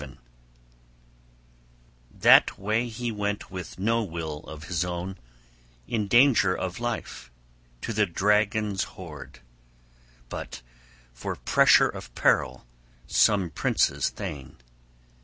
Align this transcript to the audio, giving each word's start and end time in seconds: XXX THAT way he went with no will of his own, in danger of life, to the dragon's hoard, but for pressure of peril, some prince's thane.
XXX 0.01 0.17
THAT 2.11 2.57
way 2.57 2.87
he 2.89 3.11
went 3.11 3.51
with 3.51 3.77
no 3.77 4.01
will 4.01 4.39
of 4.47 4.63
his 4.63 4.83
own, 4.83 5.19
in 5.87 6.07
danger 6.07 6.55
of 6.55 6.79
life, 6.79 7.29
to 7.81 7.93
the 7.93 8.07
dragon's 8.07 8.83
hoard, 8.97 9.41
but 10.27 10.63
for 11.13 11.35
pressure 11.35 11.87
of 11.87 12.15
peril, 12.15 12.65
some 13.05 13.51
prince's 13.51 14.09
thane. 14.09 14.57